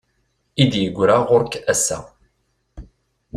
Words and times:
I 0.61 0.63
d-yegra 0.71 1.17
ɣur-k 1.27 1.53
ass-a. 1.73 1.99